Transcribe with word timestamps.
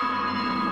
Música 0.00 0.67